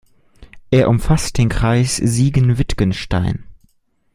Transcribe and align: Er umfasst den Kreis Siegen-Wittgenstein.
Er 0.71 0.89
umfasst 0.89 1.37
den 1.37 1.49
Kreis 1.49 1.95
Siegen-Wittgenstein. 1.97 3.43